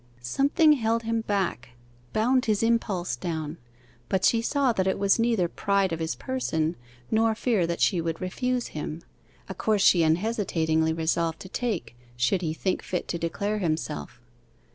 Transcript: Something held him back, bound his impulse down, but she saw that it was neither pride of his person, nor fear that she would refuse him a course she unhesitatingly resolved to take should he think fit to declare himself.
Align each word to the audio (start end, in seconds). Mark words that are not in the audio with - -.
Something 0.23 0.73
held 0.73 1.03
him 1.03 1.21
back, 1.21 1.73
bound 2.11 2.45
his 2.45 2.63
impulse 2.63 3.15
down, 3.15 3.59
but 4.09 4.25
she 4.25 4.41
saw 4.41 4.73
that 4.73 4.87
it 4.87 4.97
was 4.97 5.19
neither 5.19 5.47
pride 5.47 5.93
of 5.93 5.99
his 5.99 6.15
person, 6.15 6.75
nor 7.11 7.35
fear 7.35 7.67
that 7.67 7.79
she 7.81 8.01
would 8.01 8.19
refuse 8.19 8.69
him 8.69 9.03
a 9.47 9.53
course 9.53 9.83
she 9.83 10.01
unhesitatingly 10.01 10.91
resolved 10.91 11.39
to 11.41 11.49
take 11.49 11.95
should 12.17 12.41
he 12.41 12.51
think 12.51 12.81
fit 12.81 13.07
to 13.09 13.19
declare 13.19 13.59
himself. 13.59 14.19